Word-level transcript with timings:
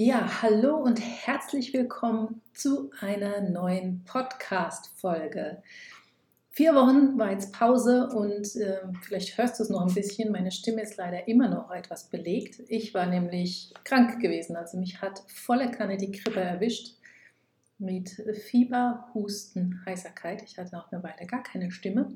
Ja, 0.00 0.42
hallo 0.42 0.76
und 0.76 1.00
herzlich 1.00 1.74
willkommen 1.74 2.40
zu 2.54 2.92
einer 3.00 3.40
neuen 3.40 4.04
Podcast-Folge. 4.04 5.60
Vier 6.52 6.76
Wochen 6.76 7.18
war 7.18 7.32
jetzt 7.32 7.52
Pause 7.52 8.08
und 8.14 8.54
äh, 8.54 8.78
vielleicht 9.02 9.36
hörst 9.36 9.58
du 9.58 9.64
es 9.64 9.70
noch 9.70 9.84
ein 9.84 9.92
bisschen. 9.92 10.30
Meine 10.30 10.52
Stimme 10.52 10.82
ist 10.82 10.98
leider 10.98 11.26
immer 11.26 11.48
noch 11.48 11.72
etwas 11.72 12.10
belegt. 12.10 12.62
Ich 12.68 12.94
war 12.94 13.06
nämlich 13.06 13.74
krank 13.82 14.22
gewesen, 14.22 14.54
also 14.54 14.78
mich 14.78 15.02
hat 15.02 15.24
volle 15.26 15.68
Kanne 15.72 15.96
die 15.96 16.12
Grippe 16.12 16.42
erwischt 16.42 16.94
mit 17.78 18.10
Fieber, 18.48 19.08
Husten, 19.14 19.82
Heiserkeit. 19.84 20.44
Ich 20.44 20.58
hatte 20.58 20.78
auch 20.78 20.92
eine 20.92 21.02
Weile 21.02 21.26
gar 21.26 21.42
keine 21.42 21.72
Stimme. 21.72 22.12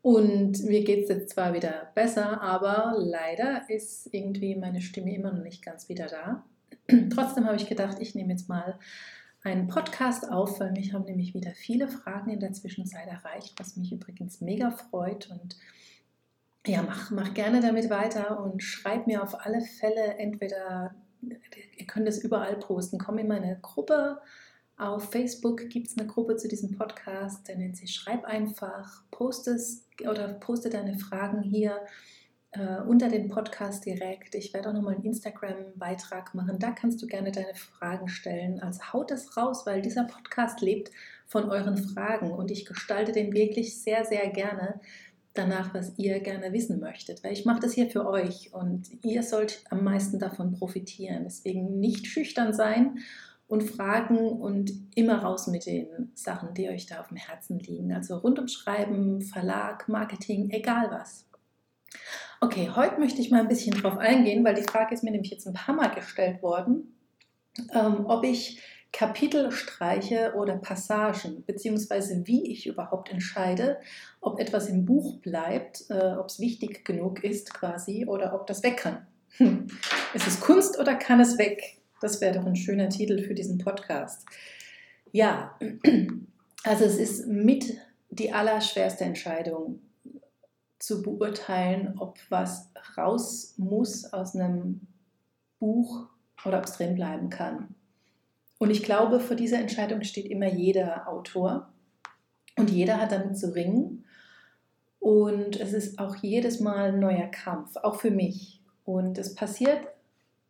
Und 0.00 0.62
mir 0.62 0.84
geht 0.84 1.02
es 1.02 1.08
jetzt 1.08 1.30
zwar 1.30 1.54
wieder 1.54 1.90
besser, 1.96 2.40
aber 2.40 2.94
leider 2.98 3.68
ist 3.68 4.14
irgendwie 4.14 4.54
meine 4.54 4.80
Stimme 4.80 5.12
immer 5.12 5.32
noch 5.32 5.42
nicht 5.42 5.64
ganz 5.64 5.88
wieder 5.88 6.06
da. 6.06 6.44
Trotzdem 7.10 7.46
habe 7.46 7.56
ich 7.56 7.68
gedacht, 7.68 7.98
ich 8.00 8.14
nehme 8.14 8.32
jetzt 8.32 8.48
mal 8.48 8.78
einen 9.42 9.68
Podcast 9.68 10.30
auf, 10.30 10.58
weil 10.60 10.72
mich 10.72 10.92
haben 10.92 11.04
nämlich 11.04 11.34
wieder 11.34 11.52
viele 11.52 11.88
Fragen 11.88 12.30
in 12.30 12.40
der 12.40 12.52
Zwischenzeit 12.52 13.06
erreicht, 13.06 13.54
was 13.58 13.76
mich 13.76 13.92
übrigens 13.92 14.40
mega 14.40 14.70
freut. 14.70 15.30
Und 15.30 15.56
ja, 16.66 16.82
mach, 16.82 17.10
mach 17.10 17.34
gerne 17.34 17.60
damit 17.60 17.90
weiter 17.90 18.40
und 18.42 18.62
schreib 18.62 19.06
mir 19.06 19.22
auf 19.22 19.44
alle 19.44 19.60
Fälle 19.60 20.18
entweder, 20.18 20.94
ihr 21.20 21.86
könnt 21.86 22.08
es 22.08 22.22
überall 22.22 22.56
posten, 22.56 22.98
komm 22.98 23.18
in 23.18 23.28
meine 23.28 23.58
Gruppe. 23.60 24.20
Auf 24.76 25.10
Facebook 25.10 25.68
gibt 25.68 25.88
es 25.88 25.98
eine 25.98 26.06
Gruppe 26.06 26.36
zu 26.36 26.48
diesem 26.48 26.76
Podcast, 26.76 27.48
der 27.48 27.56
nennt 27.56 27.76
sich 27.76 27.94
Schreib 27.94 28.24
einfach, 28.24 29.02
poste 29.10 29.52
es 29.52 29.86
oder 30.08 30.34
poste 30.34 30.70
deine 30.70 30.98
Fragen 30.98 31.42
hier 31.42 31.80
äh, 32.52 32.80
unter 32.80 33.08
dem 33.08 33.28
Podcast 33.28 33.84
direkt. 33.84 34.34
Ich 34.34 34.54
werde 34.54 34.70
auch 34.70 34.72
nochmal 34.72 34.94
einen 34.94 35.04
Instagram-Beitrag 35.04 36.34
machen. 36.34 36.58
Da 36.58 36.70
kannst 36.70 37.02
du 37.02 37.06
gerne 37.06 37.32
deine 37.32 37.54
Fragen 37.54 38.08
stellen. 38.08 38.60
Also 38.60 38.80
haut 38.92 39.10
das 39.10 39.36
raus, 39.36 39.66
weil 39.66 39.82
dieser 39.82 40.04
Podcast 40.04 40.60
lebt 40.60 40.90
von 41.26 41.50
euren 41.50 41.76
Fragen 41.76 42.30
und 42.30 42.50
ich 42.50 42.64
gestalte 42.64 43.12
den 43.12 43.32
wirklich 43.32 43.80
sehr, 43.82 44.04
sehr 44.04 44.30
gerne 44.30 44.80
danach, 45.34 45.74
was 45.74 45.98
ihr 45.98 46.20
gerne 46.20 46.52
wissen 46.52 46.80
möchtet. 46.80 47.22
Weil 47.22 47.32
ich 47.32 47.44
mache 47.44 47.60
das 47.60 47.74
hier 47.74 47.90
für 47.90 48.06
euch 48.06 48.52
und 48.52 48.88
ihr 49.04 49.22
sollt 49.22 49.62
am 49.70 49.84
meisten 49.84 50.18
davon 50.18 50.52
profitieren. 50.52 51.24
Deswegen 51.24 51.78
nicht 51.78 52.06
schüchtern 52.06 52.52
sein 52.52 52.98
und 53.46 53.62
fragen 53.62 54.18
und 54.18 54.72
immer 54.94 55.22
raus 55.22 55.46
mit 55.46 55.66
den 55.66 56.10
Sachen, 56.14 56.54
die 56.54 56.68
euch 56.68 56.86
da 56.86 57.00
auf 57.00 57.08
dem 57.08 57.18
Herzen 57.18 57.58
liegen. 57.58 57.92
Also 57.92 58.18
rund 58.18 58.38
um 58.38 58.48
Schreiben, 58.48 59.20
Verlag, 59.20 59.88
Marketing, 59.88 60.50
egal 60.50 60.90
was. 60.90 61.26
Okay, 62.40 62.70
heute 62.74 63.00
möchte 63.00 63.20
ich 63.20 63.30
mal 63.30 63.40
ein 63.40 63.48
bisschen 63.48 63.74
drauf 63.74 63.98
eingehen, 63.98 64.44
weil 64.44 64.54
die 64.54 64.62
Frage 64.62 64.94
ist 64.94 65.02
mir 65.02 65.10
nämlich 65.10 65.32
jetzt 65.32 65.46
ein 65.46 65.54
paar 65.54 65.74
Mal 65.74 65.88
gestellt 65.88 66.40
worden, 66.40 66.96
ähm, 67.74 68.06
ob 68.06 68.22
ich 68.22 68.62
Kapitel 68.92 69.50
streiche 69.50 70.34
oder 70.36 70.56
Passagen, 70.56 71.44
beziehungsweise 71.44 72.26
wie 72.26 72.50
ich 72.52 72.66
überhaupt 72.66 73.10
entscheide, 73.10 73.80
ob 74.20 74.38
etwas 74.38 74.68
im 74.68 74.84
Buch 74.84 75.20
bleibt, 75.20 75.84
äh, 75.90 76.14
ob 76.16 76.26
es 76.26 76.38
wichtig 76.38 76.84
genug 76.84 77.24
ist 77.24 77.52
quasi 77.52 78.06
oder 78.06 78.32
ob 78.34 78.46
das 78.46 78.62
weg 78.62 78.78
kann. 78.78 79.06
Hm. 79.36 79.66
Ist 80.14 80.26
es 80.28 80.40
Kunst 80.40 80.78
oder 80.78 80.94
kann 80.94 81.20
es 81.20 81.38
weg? 81.38 81.78
Das 82.00 82.20
wäre 82.20 82.38
doch 82.38 82.46
ein 82.46 82.56
schöner 82.56 82.88
Titel 82.88 83.20
für 83.22 83.34
diesen 83.34 83.58
Podcast. 83.58 84.24
Ja, 85.10 85.58
also 86.62 86.84
es 86.84 86.98
ist 86.98 87.26
mit 87.26 87.74
die 88.10 88.32
allerschwerste 88.32 89.04
Entscheidung, 89.04 89.80
zu 90.78 91.02
beurteilen, 91.02 91.94
ob 91.98 92.18
was 92.28 92.70
raus 92.96 93.54
muss 93.56 94.12
aus 94.12 94.34
einem 94.34 94.86
Buch 95.58 96.08
oder 96.44 96.58
ob 96.58 96.64
es 96.64 96.72
drin 96.72 96.94
bleiben 96.94 97.30
kann. 97.30 97.74
Und 98.58 98.70
ich 98.70 98.82
glaube, 98.82 99.20
vor 99.20 99.36
dieser 99.36 99.58
Entscheidung 99.58 100.02
steht 100.02 100.26
immer 100.26 100.48
jeder 100.48 101.08
Autor 101.08 101.72
und 102.56 102.70
jeder 102.70 103.00
hat 103.00 103.12
damit 103.12 103.38
zu 103.38 103.54
ringen. 103.54 104.04
Und 104.98 105.60
es 105.60 105.72
ist 105.72 105.98
auch 105.98 106.16
jedes 106.16 106.60
Mal 106.60 106.92
ein 106.92 107.00
neuer 107.00 107.28
Kampf, 107.28 107.76
auch 107.76 107.96
für 107.96 108.10
mich. 108.10 108.60
Und 108.84 109.16
es 109.18 109.34
passiert 109.34 109.86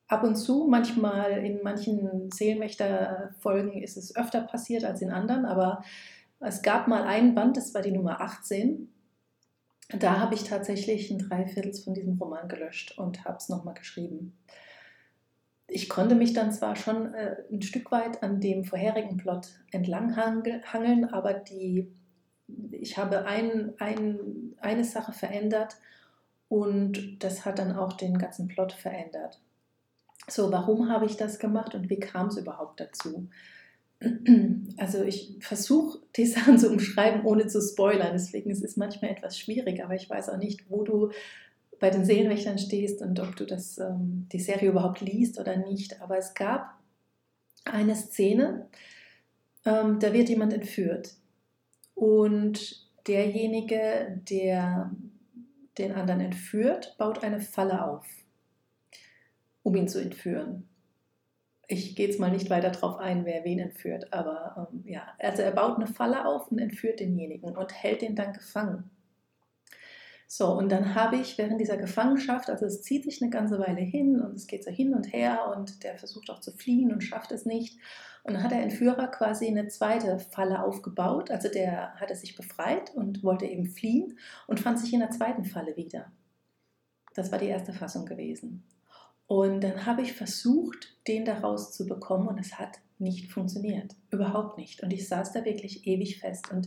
ab 0.09 0.25
und 0.25 0.37
zu, 0.37 0.67
manchmal 0.69 1.45
in 1.45 1.63
manchen 1.63 2.31
Seelenwächter-Folgen 2.31 3.83
ist 3.83 3.97
es 3.97 4.17
öfter 4.17 4.41
passiert 4.41 4.85
als 4.85 5.03
in 5.03 5.11
anderen, 5.11 5.45
aber 5.45 5.85
es 6.41 6.63
gab 6.63 6.89
mal 6.89 7.03
einen 7.03 7.35
Band, 7.35 7.57
das 7.57 7.75
war 7.75 7.83
die 7.83 7.93
Nummer 7.93 8.21
18, 8.21 8.89
da 9.89 10.21
habe 10.21 10.35
ich 10.35 10.45
tatsächlich 10.45 11.11
ein 11.11 11.19
Dreiviertel 11.19 11.73
von 11.73 11.95
diesem 11.95 12.19
Roman 12.19 12.49
gelöscht 12.49 12.99
und 12.99 13.25
habe 13.25 13.39
es 13.39 13.49
nochmal 13.49 13.75
geschrieben. 13.75 14.37
Ich 15.67 15.89
konnte 15.89 16.15
mich 16.15 16.33
dann 16.33 16.53
zwar 16.53 16.77
schon 16.77 17.15
äh, 17.15 17.37
ein 17.51 17.63
Stück 17.63 17.91
weit 17.91 18.23
an 18.23 18.41
dem 18.41 18.65
vorherigen 18.65 19.17
Plot 19.17 19.49
entlanghangeln, 19.71 21.05
aber 21.07 21.35
die, 21.35 21.93
ich 22.71 22.97
habe 22.97 23.27
ein, 23.27 23.73
ein, 23.79 24.55
eine 24.61 24.85
Sache 24.85 25.13
verändert 25.13 25.77
und 26.49 27.23
das 27.23 27.45
hat 27.45 27.59
dann 27.59 27.77
auch 27.77 27.95
den 27.95 28.19
ganzen 28.19 28.49
Plot 28.49 28.73
verändert. 28.73 29.41
So, 30.27 30.51
warum 30.53 30.91
habe 30.91 31.07
ich 31.07 31.17
das 31.17 31.39
gemacht 31.39 31.75
und 31.75 31.89
wie 31.89 32.01
kam 32.01 32.29
es 32.29 32.37
überhaupt 32.37 32.81
dazu? 32.81 33.29
also 34.77 35.03
ich 35.03 35.37
versuche 35.41 35.99
die 36.17 36.27
Sachen 36.27 36.59
zu 36.59 36.71
umschreiben, 36.71 37.25
ohne 37.25 37.47
zu 37.47 37.61
spoilern. 37.61 38.13
Deswegen 38.13 38.51
ist 38.51 38.65
es 38.65 38.77
manchmal 38.77 39.11
etwas 39.11 39.39
schwierig, 39.39 39.83
aber 39.83 39.95
ich 39.95 40.09
weiß 40.09 40.29
auch 40.29 40.37
nicht, 40.37 40.71
wo 40.71 40.85
du 40.85 41.11
bei 41.81 41.91
den 41.91 42.05
Seelenwächtern 42.05 42.59
stehst 42.59 43.03
und 43.03 43.21
ob 43.21 43.37
du 43.37 43.45
das, 43.45 43.79
ähm, 43.79 44.27
die 44.33 44.41
Serie 44.41 44.71
überhaupt 44.71 45.01
liest 45.01 45.39
oder 45.39 45.57
nicht. 45.57 46.01
Aber 46.01 46.17
es 46.19 46.35
gab 46.35 46.79
eine 47.65 47.95
Szene, 47.95 48.69
ähm, 49.65 49.99
da 50.01 50.13
wird 50.13 50.29
jemand 50.29 50.53
entführt. 50.53 51.15
Und 51.95 52.89
derjenige, 53.07 54.21
der 54.29 54.93
den 55.79 55.93
anderen 55.93 56.21
entführt, 56.21 56.97
baut 56.99 57.23
eine 57.23 57.41
Falle 57.41 57.85
auf, 57.85 58.07
um 59.63 59.75
ihn 59.77 59.89
zu 59.89 60.01
entführen 60.01 60.69
ich 61.69 61.95
gehe 61.95 62.07
jetzt 62.07 62.19
mal 62.19 62.31
nicht 62.31 62.49
weiter 62.49 62.71
darauf 62.71 62.97
ein, 62.99 63.27
wer 63.27 63.45
wen 63.45 63.59
entführt, 63.59 64.13
aber 64.13 64.69
ähm, 64.73 64.85
ja, 64.87 65.03
also 65.19 65.43
er 65.43 65.53
baut 65.53 65.77
eine 65.77 65.87
Falle 65.87 66.27
auf 66.27 66.51
und 66.51 66.59
entführt 66.59 66.99
denjenigen 66.99 67.57
und 67.57 67.73
hält 67.73 68.01
den 68.01 68.17
dann 68.17 68.33
gefangen. 68.33 68.91
So, 70.27 70.53
und 70.53 70.71
dann 70.71 70.95
habe 70.95 71.17
ich 71.17 71.39
während 71.39 71.61
dieser 71.61 71.77
Gefangenschaft, 71.77 72.51
also 72.51 72.67
es 72.67 72.83
zieht 72.83 73.05
sich 73.05 73.23
eine 73.23 73.31
ganze 73.31 73.59
Weile 73.59 73.81
hin 73.81 74.21
und 74.21 74.35
es 74.35 74.47
geht 74.47 74.65
so 74.65 74.71
hin 74.71 74.95
und 74.95 75.13
her 75.13 75.55
und 75.57 75.85
der 75.85 75.99
versucht 75.99 76.31
auch 76.31 76.41
zu 76.41 76.53
fliehen 76.53 76.93
und 76.93 77.03
schafft 77.03 77.33
es 77.33 77.45
nicht. 77.45 77.79
Und 78.25 78.35
dann 78.35 78.43
hat 78.43 78.51
der 78.51 78.63
Entführer 78.63 79.09
quasi 79.09 79.47
eine 79.47 79.69
zweite 79.69 80.19
Falle 80.19 80.63
aufgebaut, 80.63 81.31
also 81.31 81.49
der 81.49 81.95
hatte 81.95 82.15
sich 82.15 82.35
befreit 82.37 82.95
und 82.95 83.23
wollte 83.23 83.47
eben 83.47 83.67
fliehen 83.67 84.19
und 84.47 84.61
fand 84.61 84.79
sich 84.79 84.93
in 84.93 85.01
der 85.01 85.11
zweiten 85.11 85.45
Falle 85.45 85.77
wieder. 85.77 86.13
Das 87.15 87.31
war 87.31 87.39
die 87.39 87.47
erste 87.47 87.73
Fassung 87.73 88.07
gewesen. 88.07 88.65
Und 89.29 89.61
dann 89.61 89.85
habe 89.85 90.01
ich 90.01 90.15
versucht, 90.15 90.97
den 91.07 91.27
da 91.27 91.39
rauszubekommen 91.39 92.29
und 92.29 92.41
es 92.41 92.59
hat 92.59 92.79
nicht 92.99 93.31
funktioniert. 93.31 93.95
Überhaupt 94.11 94.57
nicht. 94.59 94.83
Und 94.83 94.91
ich 94.91 95.07
saß 95.07 95.33
da 95.33 95.45
wirklich 95.45 95.87
ewig 95.87 96.19
fest. 96.19 96.51
Und 96.51 96.67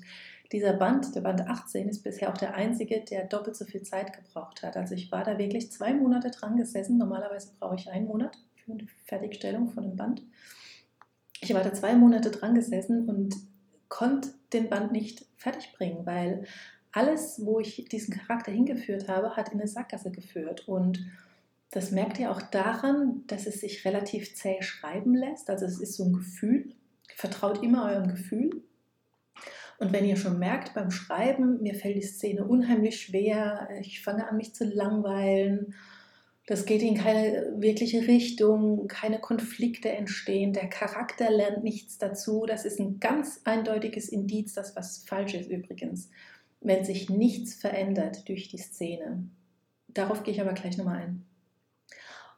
dieser 0.52 0.74
Band, 0.74 1.16
der 1.16 1.22
Band 1.22 1.42
18, 1.42 1.90
ist 1.90 2.04
bisher 2.04 2.30
auch 2.30 2.38
der 2.38 2.54
einzige, 2.54 3.02
der 3.02 3.26
doppelt 3.26 3.56
so 3.56 3.66
viel 3.66 3.82
Zeit 3.82 4.14
gebraucht 4.14 4.62
hat. 4.62 4.78
Also 4.78 4.94
ich 4.94 5.12
war 5.12 5.24
da 5.24 5.40
wirklich 5.40 5.72
zwei 5.72 5.92
Monate 5.94 6.30
dran 6.30 6.56
gesessen. 6.56 7.00
Normalerweise 7.00 7.52
brauche 7.60 7.76
ich 7.76 7.90
einen 7.90 8.06
Monat 8.06 8.38
für 8.64 8.76
die 8.76 8.88
Fertigstellung 9.06 9.72
von 9.72 9.84
einem 9.84 9.96
Band. 9.96 10.22
Ich 11.42 11.54
war 11.56 11.64
da 11.64 11.74
zwei 11.74 11.96
Monate 11.96 12.30
dran 12.30 12.54
gesessen 12.54 13.10
und 13.10 13.36
konnte 13.90 14.30
den 14.54 14.70
Band 14.70 14.92
nicht 14.92 15.26
fertigbringen, 15.36 16.06
weil 16.06 16.46
alles, 16.92 17.44
wo 17.44 17.60
ich 17.60 17.86
diesen 17.90 18.14
Charakter 18.14 18.52
hingeführt 18.52 19.08
habe, 19.08 19.36
hat 19.36 19.50
in 19.50 19.60
eine 19.60 19.68
Sackgasse 19.68 20.12
geführt. 20.12 20.68
Und 20.68 21.04
das 21.72 21.92
merkt 21.92 22.20
ihr 22.20 22.32
auch 22.32 22.42
daran, 22.42 23.24
dass 23.28 23.48
es 23.48 23.62
sich 23.62 23.86
relativ 23.86 24.36
zäh 24.36 24.62
schreiben 24.62 25.16
lässt. 25.16 25.50
Also 25.50 25.66
es 25.66 25.80
ist 25.80 25.96
so 25.96 26.04
ein 26.04 26.14
Gefühl. 26.14 26.76
Vertraut 27.16 27.64
immer 27.64 27.90
eurem 27.90 28.10
Gefühl. 28.10 28.64
Und 29.80 29.94
wenn 29.94 30.06
ihr 30.06 30.18
schon 30.18 30.38
merkt 30.38 30.74
beim 30.74 30.92
Schreiben, 30.92 31.62
mir 31.64 31.74
fällt 31.74 31.96
die 31.96 32.02
Szene 32.02 32.46
unheimlich 32.46 33.02
schwer, 33.02 33.70
ich 33.82 34.04
fange 34.04 34.28
an 34.28 34.38
mich 34.38 34.54
zu 34.54 34.66
langweilen, 34.66 35.74
das 36.46 36.66
geht 36.66 36.82
in 36.82 36.96
keine 36.96 37.54
wirkliche 37.58 38.08
Richtung, 38.08 38.88
keine 38.88 39.20
Konflikte 39.20 39.90
entstehen, 39.90 40.54
der 40.54 40.68
Charakter 40.68 41.32
lernt 41.32 41.64
nichts 41.64 41.98
dazu, 41.98 42.46
das 42.46 42.66
ist 42.66 42.80
ein 42.80 43.00
ganz 43.00 43.42
eindeutiges 43.46 44.10
Indiz, 44.10 44.54
dass 44.54 44.76
was 44.76 45.06
falsch 45.08 45.34
ist 45.34 45.50
übrigens, 45.50 46.10
wenn 46.60 46.84
sich 46.84 47.10
nichts 47.10 47.56
verändert 47.56 48.28
durch 48.28 48.50
die 48.50 48.58
Szene. 48.58 49.30
Darauf 49.88 50.24
gehe 50.24 50.34
ich 50.34 50.42
aber 50.42 50.54
gleich 50.54 50.78
nochmal 50.78 51.04
ein. 51.04 51.31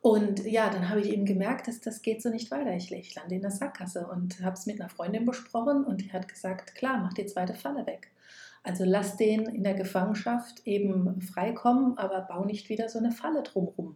Und 0.04 0.46
ja, 0.46 0.70
dann 0.70 0.90
habe 0.90 1.00
ich 1.00 1.14
eben 1.14 1.24
gemerkt, 1.24 1.70
dass 1.70 1.80
das 1.80 2.02
geht 2.02 2.22
so 2.22 2.30
nicht 2.30 2.52
weiter. 2.52 2.76
Ich, 2.76 2.92
ich 2.92 3.16
lande 3.16 3.36
in 3.36 3.42
der 3.42 3.52
Sackgasse 3.52 4.06
und 4.06 4.42
habe 4.42 4.52
es 4.52 4.66
mit 4.66 4.82
einer 4.82 4.90
Freundin 4.90 5.26
besprochen 5.26 5.86
und 5.86 6.02
die 6.02 6.12
hat 6.12 6.28
gesagt, 6.28 6.76
klar, 6.76 6.98
mach 6.98 7.14
die 7.14 7.26
zweite 7.26 7.54
Falle 7.54 7.88
weg. 7.88 8.12
Also 8.64 8.84
lass 8.84 9.16
den 9.16 9.46
in 9.46 9.64
der 9.64 9.76
Gefangenschaft 9.76 10.68
eben 10.68 11.22
freikommen, 11.22 11.98
aber 11.98 12.20
bau 12.20 12.44
nicht 12.44 12.68
wieder 12.68 12.90
so 12.90 13.00
eine 13.00 13.14
Falle 13.14 13.44
drumrum. 13.44 13.96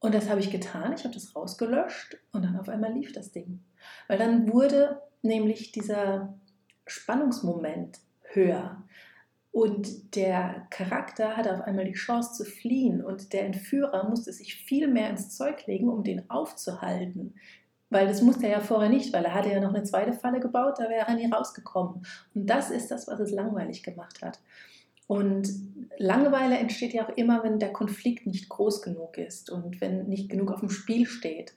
Und 0.00 0.14
das 0.14 0.30
habe 0.30 0.40
ich 0.40 0.50
getan. 0.50 0.94
Ich 0.94 1.04
habe 1.04 1.12
das 1.12 1.36
rausgelöscht 1.36 2.16
und 2.32 2.46
dann 2.46 2.58
auf 2.58 2.70
einmal 2.70 2.94
lief 2.94 3.12
das 3.12 3.32
Ding. 3.32 3.60
Weil 4.08 4.16
dann 4.16 4.50
wurde 4.50 5.02
nämlich 5.20 5.72
dieser 5.72 6.38
Spannungsmoment 6.86 8.00
höher. 8.22 8.82
Und 9.52 10.16
der 10.16 10.66
Charakter 10.70 11.36
hatte 11.36 11.52
auf 11.52 11.60
einmal 11.60 11.84
die 11.84 11.92
Chance 11.92 12.32
zu 12.32 12.44
fliehen 12.50 13.04
und 13.04 13.34
der 13.34 13.44
Entführer 13.44 14.08
musste 14.08 14.32
sich 14.32 14.54
viel 14.54 14.88
mehr 14.88 15.10
ins 15.10 15.36
Zeug 15.36 15.66
legen, 15.66 15.90
um 15.90 16.02
den 16.02 16.28
aufzuhalten. 16.30 17.34
Weil 17.90 18.08
das 18.08 18.22
musste 18.22 18.46
er 18.46 18.52
ja 18.52 18.60
vorher 18.60 18.88
nicht, 18.88 19.12
weil 19.12 19.26
er 19.26 19.34
hatte 19.34 19.50
ja 19.50 19.60
noch 19.60 19.74
eine 19.74 19.82
zweite 19.82 20.14
Falle 20.14 20.40
gebaut, 20.40 20.78
da 20.78 20.88
wäre 20.88 21.06
er 21.06 21.14
nie 21.14 21.30
rausgekommen. 21.30 22.06
Und 22.34 22.46
das 22.46 22.70
ist 22.70 22.90
das, 22.90 23.06
was 23.06 23.20
es 23.20 23.30
langweilig 23.30 23.82
gemacht 23.82 24.22
hat. 24.22 24.40
Und 25.06 25.50
Langeweile 25.98 26.56
entsteht 26.56 26.94
ja 26.94 27.06
auch 27.06 27.14
immer, 27.16 27.44
wenn 27.44 27.58
der 27.58 27.74
Konflikt 27.74 28.26
nicht 28.26 28.48
groß 28.48 28.80
genug 28.80 29.18
ist 29.18 29.50
und 29.50 29.82
wenn 29.82 30.08
nicht 30.08 30.30
genug 30.30 30.50
auf 30.50 30.60
dem 30.60 30.70
Spiel 30.70 31.06
steht 31.06 31.52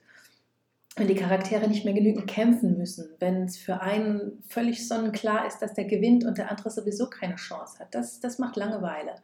wenn 0.96 1.08
die 1.08 1.14
Charaktere 1.14 1.68
nicht 1.68 1.84
mehr 1.84 1.92
genügend 1.92 2.26
kämpfen 2.26 2.78
müssen, 2.78 3.10
wenn 3.20 3.44
es 3.44 3.58
für 3.58 3.82
einen 3.82 4.42
völlig 4.48 4.88
sonnenklar 4.88 5.46
ist, 5.46 5.58
dass 5.58 5.74
der 5.74 5.84
gewinnt 5.84 6.24
und 6.24 6.38
der 6.38 6.50
andere 6.50 6.70
sowieso 6.70 7.10
keine 7.10 7.36
Chance 7.36 7.78
hat. 7.78 7.94
Das, 7.94 8.18
das 8.20 8.38
macht 8.38 8.56
Langeweile. 8.56 9.16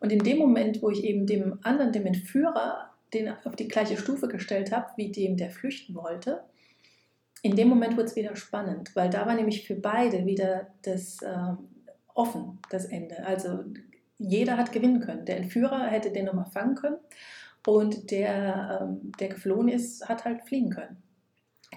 Und 0.00 0.10
in 0.10 0.18
dem 0.18 0.38
Moment, 0.38 0.82
wo 0.82 0.90
ich 0.90 1.04
eben 1.04 1.26
dem 1.26 1.60
anderen, 1.62 1.92
dem 1.92 2.06
Entführer, 2.06 2.90
den 3.14 3.28
auf 3.44 3.54
die 3.54 3.68
gleiche 3.68 3.96
Stufe 3.96 4.26
gestellt 4.26 4.72
habe, 4.72 4.88
wie 4.96 5.12
dem, 5.12 5.36
der 5.36 5.50
flüchten 5.50 5.94
wollte, 5.94 6.42
in 7.42 7.54
dem 7.54 7.68
Moment 7.68 7.96
wurde 7.96 8.06
es 8.06 8.16
wieder 8.16 8.34
spannend, 8.34 8.94
weil 8.96 9.08
da 9.08 9.24
war 9.24 9.34
nämlich 9.34 9.66
für 9.66 9.76
beide 9.76 10.26
wieder 10.26 10.66
das 10.82 11.22
äh, 11.22 11.54
offen, 12.12 12.58
das 12.70 12.86
Ende. 12.86 13.24
Also 13.24 13.64
jeder 14.18 14.56
hat 14.56 14.72
gewinnen 14.72 15.00
können. 15.00 15.24
Der 15.24 15.36
Entführer 15.36 15.86
hätte 15.86 16.10
den 16.10 16.26
nochmal 16.26 16.50
fangen 16.50 16.74
können 16.74 16.98
und 17.66 18.10
der, 18.10 18.80
ähm, 18.82 19.12
der 19.20 19.28
geflohen 19.28 19.68
ist, 19.68 20.08
hat 20.08 20.24
halt 20.24 20.42
fliehen 20.42 20.70
können. 20.70 21.02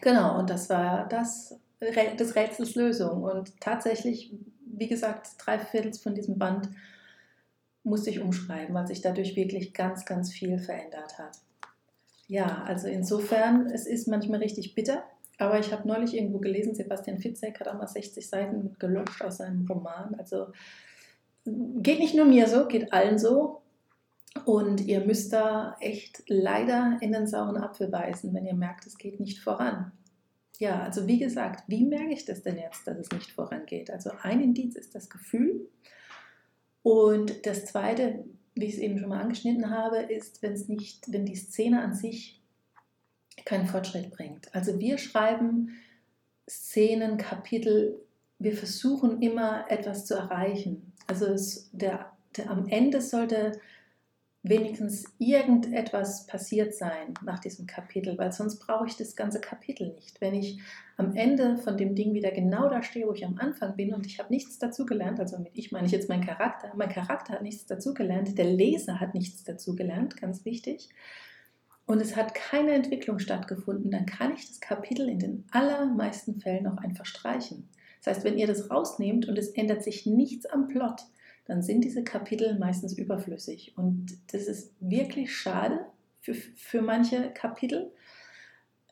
Genau, 0.02 0.40
und 0.40 0.50
das 0.50 0.70
war 0.70 1.08
das 1.08 1.60
des 1.92 2.36
Rätsels 2.36 2.76
Lösung. 2.76 3.24
Und 3.24 3.60
tatsächlich, 3.60 4.34
wie 4.66 4.88
gesagt, 4.88 5.32
drei 5.38 5.60
Viertel 5.60 5.94
von 5.94 6.16
diesem 6.16 6.38
Band 6.38 6.70
musste 7.84 8.10
ich 8.10 8.22
umschreiben, 8.22 8.74
weil 8.74 8.88
sich 8.88 9.02
dadurch 9.02 9.36
wirklich 9.36 9.74
ganz, 9.74 10.06
ganz 10.06 10.32
viel 10.32 10.58
verändert 10.58 11.18
hat. 11.18 11.38
Ja, 12.28 12.64
also 12.64 12.88
insofern, 12.88 13.68
es 13.68 13.86
ist 13.86 14.08
manchmal 14.08 14.40
richtig 14.40 14.76
bitter, 14.76 15.04
aber 15.38 15.60
ich 15.60 15.74
habe 15.74 15.88
neulich 15.88 16.16
irgendwo 16.16 16.40
gelesen, 16.40 16.74
Sebastian 16.74 17.20
Fitzek 17.20 17.60
hat 17.60 17.68
auch 17.68 17.78
mal 17.78 17.88
60 17.88 18.28
Seiten 18.28 18.76
gelöscht 18.80 19.22
aus 19.22 19.38
seinem 19.38 19.68
Roman. 19.68 20.16
Also 20.18 20.48
geht 21.46 22.00
nicht 22.00 22.16
nur 22.16 22.26
mir 22.26 22.48
so, 22.48 22.68
geht 22.68 22.94
allen 22.94 23.20
so. 23.20 23.63
Und 24.46 24.82
ihr 24.82 25.06
müsst 25.06 25.32
da 25.32 25.78
echt 25.80 26.24
leider 26.28 26.98
in 27.02 27.12
den 27.12 27.28
sauren 27.28 27.58
Apfel 27.58 27.88
beißen, 27.88 28.34
wenn 28.34 28.46
ihr 28.46 28.56
merkt, 28.56 28.86
es 28.86 28.98
geht 28.98 29.20
nicht 29.20 29.40
voran. 29.40 29.92
Ja, 30.60 30.84
also 30.84 31.08
wie 31.08 31.20
gesagt, 31.20 31.64
wie 31.68 31.86
merke 31.86 32.14
ich 32.14 32.26
das 32.26 32.42
denn 32.42 32.58
jetzt, 32.58 32.86
dass 32.86 32.98
es 32.98 33.12
nicht 33.12 33.32
vorangeht? 33.32 33.90
Also 33.90 34.12
ein 34.22 34.42
Indiz 34.42 34.76
ist 34.76 34.96
das 34.96 35.10
Gefühl. 35.10 35.70
Und 36.82 37.46
das 37.46 37.66
zweite, 37.66 38.26
wie 38.56 38.66
ich 38.66 38.76
es 38.76 38.80
eben 38.80 39.00
schon 39.00 39.10
mal 39.10 39.22
angeschnitten 39.22 39.70
habe, 39.70 39.98
ist, 39.98 40.42
wenn 40.42 40.54
es 40.54 40.68
nicht, 40.68 41.12
wenn 41.12 41.26
die 41.26 41.36
Szene 41.36 41.82
an 41.82 41.94
sich 41.94 42.42
keinen 43.46 43.68
Fortschritt 43.68 44.12
bringt. 44.12 44.54
Also 44.54 44.80
wir 44.80 44.98
schreiben 44.98 45.70
Szenen, 46.50 47.18
Kapitel, 47.18 48.00
wir 48.40 48.56
versuchen 48.56 49.22
immer 49.22 49.66
etwas 49.70 50.06
zu 50.06 50.16
erreichen. 50.16 50.94
Also 51.08 51.26
es, 51.28 51.70
der, 51.72 52.12
der, 52.38 52.50
am 52.50 52.68
Ende 52.68 53.02
sollte 53.02 53.60
wenigstens 54.44 55.06
irgendetwas 55.20 56.28
passiert 56.28 56.76
sein 56.76 57.14
nach 57.24 57.40
diesem 57.40 57.66
Kapitel, 57.66 58.18
weil 58.18 58.34
sonst 58.34 58.60
brauche 58.60 58.86
ich 58.86 58.98
das 58.98 59.16
ganze 59.16 59.40
Kapitel 59.40 59.94
nicht. 59.94 60.20
Wenn 60.20 60.34
ich 60.34 60.60
am 60.98 61.16
Ende 61.16 61.58
von 61.58 61.78
dem 61.78 61.96
Ding 61.96 62.14
wieder 62.14 62.32
genau 62.32 62.70
da 62.70 62.84
stehe, 62.84 63.08
wo 63.08 63.14
ich 63.14 63.26
am 63.26 63.38
Anfang 63.38 63.78
bin 63.78 63.94
und 63.94 64.06
ich 64.06 64.20
habe 64.20 64.34
nichts 64.34 64.60
dazugelernt, 64.60 65.20
also 65.22 65.40
mit 65.40 65.58
ich 65.58 65.72
meine 65.72 65.88
ich 65.88 65.94
jetzt 65.94 66.10
mein 66.10 66.26
Charakter, 66.26 66.74
mein 66.76 66.90
Charakter 66.90 67.34
hat 67.34 67.42
nichts 67.42 67.66
dazugelernt, 67.66 68.38
der 68.38 68.46
Leser 68.46 69.00
hat 69.00 69.14
nichts 69.14 69.46
dazugelernt, 69.46 70.18
ganz 70.18 70.44
wichtig, 70.44 70.90
und 71.86 72.02
es 72.02 72.16
hat 72.16 72.34
keine 72.34 72.74
Entwicklung 72.74 73.20
stattgefunden, 73.20 73.92
dann 73.92 74.06
kann 74.06 74.34
ich 74.34 74.48
das 74.48 74.62
Kapitel 74.62 75.10
in 75.10 75.20
den 75.20 75.46
allermeisten 75.52 76.40
Fällen 76.40 76.68
auch 76.68 76.78
einfach 76.78 77.06
streichen. 77.06 77.70
Das 78.04 78.16
heißt, 78.16 78.26
wenn 78.26 78.38
ihr 78.38 78.48
das 78.48 78.70
rausnehmt 78.70 79.28
und 79.28 79.38
es 79.38 79.50
ändert 79.50 79.84
sich 79.84 80.06
nichts 80.06 80.46
am 80.46 80.68
Plot, 80.68 81.02
dann 81.46 81.62
sind 81.62 81.84
diese 81.84 82.04
Kapitel 82.04 82.58
meistens 82.58 82.94
überflüssig. 82.98 83.74
Und 83.78 84.18
das 84.32 84.44
ist 84.44 84.74
wirklich 84.80 85.36
schade 85.36 85.80
für, 86.22 86.34
für 86.34 86.82
manche 86.82 87.32
Kapitel. 87.32 87.92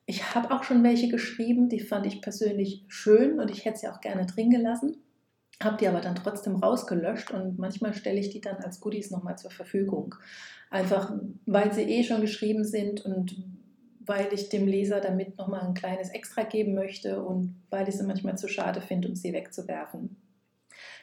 Ich 0.05 0.35
habe 0.35 0.53
auch 0.53 0.63
schon 0.63 0.83
welche 0.83 1.07
geschrieben, 1.07 1.69
die 1.69 1.79
fand 1.79 2.05
ich 2.05 2.21
persönlich 2.21 2.83
schön 2.87 3.39
und 3.39 3.49
ich 3.49 3.63
hätte 3.63 3.79
sie 3.79 3.87
auch 3.87 4.01
gerne 4.01 4.25
drin 4.25 4.49
gelassen, 4.49 4.97
habe 5.63 5.77
die 5.77 5.87
aber 5.87 6.01
dann 6.01 6.15
trotzdem 6.15 6.57
rausgelöscht 6.57 7.31
und 7.31 7.57
manchmal 7.57 7.93
stelle 7.93 8.19
ich 8.19 8.29
die 8.29 8.41
dann 8.41 8.57
als 8.57 8.81
Goodies 8.81 9.11
nochmal 9.11 9.37
zur 9.37 9.51
Verfügung. 9.51 10.15
Einfach 10.69 11.13
weil 11.45 11.73
sie 11.73 11.83
eh 11.83 12.03
schon 12.03 12.21
geschrieben 12.21 12.65
sind 12.65 13.05
und 13.05 13.37
weil 13.99 14.33
ich 14.33 14.49
dem 14.49 14.67
Leser 14.67 14.99
damit 14.99 15.37
nochmal 15.37 15.61
ein 15.61 15.73
kleines 15.73 16.09
Extra 16.09 16.43
geben 16.43 16.73
möchte 16.73 17.23
und 17.23 17.61
weil 17.69 17.87
ich 17.87 17.95
sie 17.95 18.03
manchmal 18.03 18.37
zu 18.37 18.47
schade 18.49 18.81
finde, 18.81 19.07
um 19.07 19.15
sie 19.15 19.31
wegzuwerfen. 19.31 20.17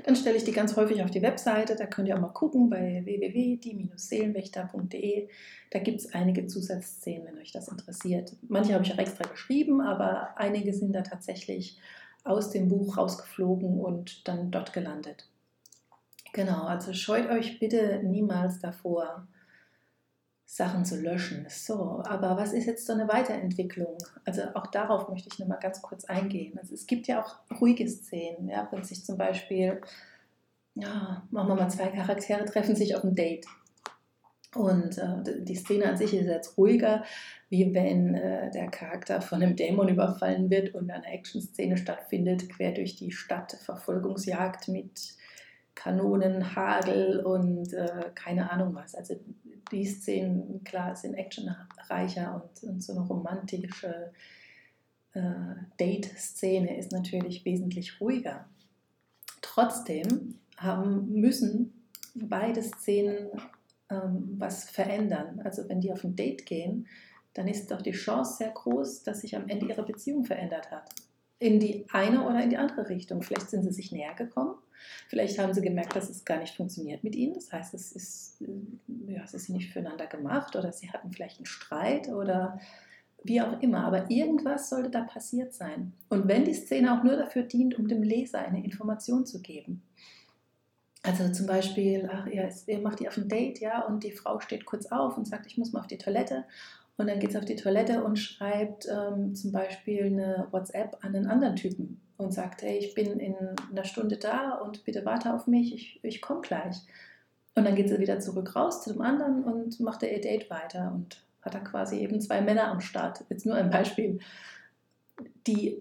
Dann 0.05 0.17
stelle 0.17 0.37
ich 0.37 0.45
die 0.45 0.53
ganz 0.53 0.77
häufig 0.77 1.03
auf 1.03 1.11
die 1.11 1.23
Webseite. 1.23 1.77
Da 1.77 1.87
könnt 1.87 2.09
ihr 2.09 2.17
auch 2.17 2.21
mal 2.21 2.29
gucken 2.29 2.71
bei 2.71 3.03
www.die-seelenwächter.de. 3.05 5.29
Da 5.71 5.79
gibt 5.79 6.01
es 6.01 6.15
einige 6.15 6.47
Zusatzszenen, 6.47 7.27
wenn 7.27 7.39
euch 7.39 7.53
das 7.53 7.69
interessiert. 7.69 8.35
Manche 8.49 8.75
habe 8.75 8.85
ich 8.85 8.93
auch 8.93 8.99
extra 8.99 9.29
geschrieben, 9.29 9.81
aber 9.81 10.39
einige 10.39 10.73
sind 10.73 10.93
da 10.93 11.03
tatsächlich 11.03 11.79
aus 12.25 12.51
dem 12.51 12.69
Buch 12.69 12.97
rausgeflogen 12.97 13.81
und 13.81 14.27
dann 14.29 14.51
dort 14.51 14.73
gelandet. 14.73 15.29
Genau, 16.33 16.65
also 16.65 16.93
scheut 16.93 17.31
euch 17.31 17.59
bitte 17.59 18.01
niemals 18.05 18.61
davor, 18.61 19.27
Sachen 20.51 20.87
zu 20.87 20.99
löschen. 20.99 21.45
So, 21.51 22.03
aber 22.07 22.39
was 22.39 22.55
ist 22.55 22.65
jetzt 22.65 22.87
so 22.87 22.95
eine 22.95 23.07
Weiterentwicklung? 23.07 23.99
Also 24.25 24.43
auch 24.55 24.67
darauf 24.69 25.11
möchte 25.11 25.29
ich 25.31 25.39
nochmal 25.39 25.59
ganz 25.61 25.83
kurz 25.83 26.07
eingehen. 26.07 26.59
Also 26.59 26.73
es 26.73 26.87
gibt 26.87 27.07
ja 27.07 27.23
auch 27.23 27.37
ruhige 27.61 27.87
Szenen, 27.87 28.49
ja, 28.49 28.67
wenn 28.73 28.83
sich 28.83 29.05
zum 29.05 29.19
Beispiel, 29.19 29.83
ja, 30.75 31.23
machen 31.31 31.49
wir 31.49 31.55
mal 31.55 31.69
zwei 31.69 31.89
Charaktere 31.89 32.45
treffen 32.47 32.75
sich 32.75 32.97
auf 32.97 33.05
ein 33.05 33.15
Date. 33.15 33.45
Und 34.55 34.97
äh, 34.97 35.45
die 35.45 35.55
Szene 35.55 35.85
an 35.85 35.99
sich 35.99 36.15
ist 36.15 36.25
jetzt 36.25 36.57
ruhiger, 36.57 37.05
wie 37.51 37.75
wenn 37.75 38.15
äh, 38.15 38.51
der 38.51 38.71
Charakter 38.71 39.21
von 39.21 39.43
einem 39.43 39.55
Dämon 39.55 39.91
überfallen 39.91 40.49
wird 40.49 40.75
und 40.75 40.91
eine 40.91 41.05
Action-Szene 41.05 41.77
stattfindet, 41.77 42.49
quer 42.49 42.73
durch 42.73 42.97
die 42.97 43.13
Stadt, 43.13 43.53
Verfolgungsjagd 43.53 44.69
mit 44.69 45.18
Kanonen, 45.79 46.57
Hagel 46.57 47.21
und 47.21 47.73
äh, 47.73 48.11
keine 48.17 48.51
Ahnung 48.51 48.75
was. 48.75 48.97
Also 48.97 49.15
die 49.71 49.87
Szenen, 49.87 50.65
klar, 50.65 50.97
sind 50.97 51.15
actionreicher 51.15 52.35
und, 52.35 52.69
und 52.69 52.83
so 52.83 52.95
eine 52.95 53.07
romantische 53.07 54.13
äh, 55.13 55.21
Date-Szene 55.79 56.77
ist 56.77 56.91
natürlich 56.91 57.45
wesentlich 57.45 58.01
ruhiger. 58.01 58.49
Trotzdem 59.41 60.41
haben, 60.57 61.13
müssen 61.13 61.85
beide 62.13 62.61
Szenen 62.61 63.29
ähm, 63.89 64.35
was 64.37 64.69
verändern. 64.69 65.41
Also 65.45 65.69
wenn 65.69 65.81
die 65.81 65.93
auf 65.93 66.03
ein 66.03 66.17
Date 66.17 66.45
gehen, 66.45 66.89
dann 67.35 67.47
ist 67.47 67.71
doch 67.71 67.83
die 67.83 67.93
Chance 67.93 68.39
sehr 68.39 68.51
groß, 68.51 69.05
dass 69.05 69.21
sich 69.21 69.37
am 69.37 69.49
Ende 69.49 69.67
ihre 69.67 69.85
Beziehung 69.85 70.25
verändert 70.25 70.73
hat 70.73 70.93
in 71.39 71.61
die 71.61 71.87
eine 71.93 72.25
oder 72.27 72.43
in 72.43 72.51
die 72.51 72.57
andere 72.57 72.89
Richtung. 72.89 73.23
Vielleicht 73.23 73.51
sind 73.51 73.63
sie 73.63 73.73
sich 73.73 73.93
näher 73.93 74.15
gekommen, 74.15 74.55
vielleicht 75.09 75.39
haben 75.39 75.55
sie 75.55 75.63
gemerkt, 75.63 75.95
dass 75.97 76.11
es 76.11 76.25
gar 76.25 76.39
nicht 76.39 76.57
funktioniert 76.57 77.05
mit 77.05 77.15
ihnen. 77.15 77.35
Das 77.35 77.53
heißt, 77.53 77.75
es 77.75 77.93
ist, 77.93 78.43
äh, 78.43 79.13
ja, 79.15 79.23
es 79.23 79.35
ist 79.35 79.49
nicht 79.49 79.73
füreinander 79.73 80.07
gemacht 80.07 80.57
oder 80.57 80.73
sie 80.73 80.91
hatten 80.91 81.13
vielleicht 81.13 81.39
einen 81.39 81.47
Streit 81.47 82.09
oder 82.09 82.61
wie 83.25 83.41
auch 83.41 83.61
immer. 83.61 83.85
Aber 83.85 84.11
irgendwas 84.11 84.71
sollte 84.71 84.91
da 84.91 85.03
passiert 85.03 85.53
sein. 85.53 85.93
Und 86.09 86.29
wenn 86.29 86.45
die 86.45 86.55
Szene 86.55 86.99
auch 86.99 87.05
nur 87.05 87.17
dafür 87.17 87.43
dient, 87.43 87.79
um 87.79 87.89
dem 87.89 88.03
Leser 88.03 88.41
eine 88.41 88.65
Information 88.65 89.27
zu 89.27 89.41
geben. 89.41 89.83
Also 91.03 91.31
zum 91.31 91.47
Beispiel, 91.47 92.09
ach, 92.13 92.27
ihr, 92.27 92.51
ihr 92.67 92.79
macht 92.81 93.01
die 93.01 93.09
auf 93.09 93.17
ein 93.17 93.29
Date, 93.29 93.61
ja, 93.61 93.83
und 93.87 94.03
die 94.03 94.11
Frau 94.11 94.41
steht 94.41 94.67
kurz 94.67 94.87
auf 94.87 95.17
und 95.17 95.27
sagt, 95.27 95.47
ich 95.47 95.57
muss 95.57 95.73
mal 95.73 95.81
auf 95.81 95.87
die 95.87 95.97
Toilette. 95.97 96.45
Und 96.99 97.07
dann 97.07 97.21
geht 97.21 97.31
es 97.31 97.37
auf 97.37 97.45
die 97.45 97.57
Toilette 97.57 98.03
und 98.03 98.17
schreibt 98.17 98.89
ähm, 98.91 99.35
zum 99.35 99.53
Beispiel 99.53 100.07
eine 100.07 100.49
WhatsApp 100.51 100.99
an 101.01 101.15
einen 101.15 101.29
anderen 101.29 101.55
Typen 101.55 102.01
und 102.17 102.35
sagt, 102.35 102.63
hey, 102.63 102.77
ich 102.77 102.93
bin 102.95 103.21
in 103.21 103.37
einer 103.71 103.85
Stunde 103.85 104.17
da 104.17 104.57
und 104.57 104.85
bitte 104.85 105.05
warte 105.07 105.33
auf 105.33 105.47
mich, 105.47 105.73
ich, 105.73 106.01
ich 106.03 106.21
komme 106.21 106.41
gleich. 106.41 106.77
Und 107.55 107.65
dann 107.65 107.77
geht 107.77 107.89
sie 107.89 108.01
wieder 108.01 108.19
zurück 108.19 108.57
raus 108.57 108.83
zu 108.83 108.93
dem 108.93 109.01
anderen 109.01 109.45
und 109.45 109.79
macht 109.79 110.03
ihr 110.03 110.21
Date 110.21 110.51
weiter 110.51 110.93
und 110.93 111.25
hat 111.43 111.55
da 111.55 111.61
quasi 111.61 111.99
eben 111.99 112.21
zwei 112.21 112.41
Männer 112.41 112.69
am 112.69 112.81
Start. 112.81 113.25
Jetzt 113.31 113.47
nur 113.47 113.55
ein 113.55 113.71
Beispiel. 113.71 114.19
Die, 115.47 115.81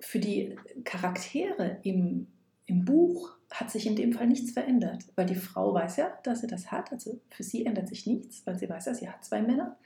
für 0.00 0.18
die 0.18 0.56
Charaktere 0.82 1.78
im, 1.84 2.26
im 2.66 2.84
Buch 2.84 3.36
hat 3.52 3.70
sich 3.70 3.86
in 3.86 3.94
dem 3.94 4.12
Fall 4.12 4.26
nichts 4.26 4.50
verändert, 4.50 5.04
weil 5.14 5.26
die 5.26 5.36
Frau 5.36 5.72
weiß 5.72 5.96
ja, 5.98 6.18
dass 6.24 6.40
sie 6.40 6.48
das 6.48 6.72
hat. 6.72 6.90
Also 6.90 7.20
für 7.30 7.44
sie 7.44 7.64
ändert 7.64 7.88
sich 7.88 8.06
nichts, 8.08 8.44
weil 8.44 8.58
sie 8.58 8.68
weiß 8.68 8.86
ja, 8.86 8.94
sie 8.94 9.08
hat 9.08 9.24
zwei 9.24 9.40
Männer. 9.40 9.76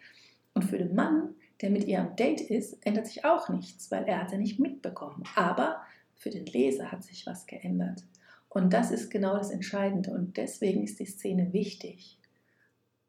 Und 0.55 0.65
für 0.65 0.79
den 0.79 0.95
Mann, 0.95 1.35
der 1.61 1.71
mit 1.71 1.85
ihr 1.87 2.01
am 2.01 2.17
Date 2.17 2.41
ist, 2.41 2.85
ändert 2.87 3.07
sich 3.07 3.25
auch 3.25 3.49
nichts, 3.49 3.91
weil 3.91 4.05
er 4.05 4.21
hat 4.21 4.33
ja 4.33 4.39
nicht 4.39 4.59
mitbekommen. 4.59 5.25
Aber 5.35 5.83
für 6.17 6.31
den 6.31 6.47
Leser 6.47 6.93
hat 6.93 7.05
sich 7.05 7.27
was 7.27 7.47
geändert. 7.47 8.05
Und 8.49 8.73
das 8.73 8.91
ist 8.91 9.11
genau 9.11 9.37
das 9.37 9.51
Entscheidende. 9.51 10.11
Und 10.11 10.37
deswegen 10.37 10.83
ist 10.83 11.01
die 11.01 11.07
Szene 11.07 11.53
wichtig. 11.53 12.19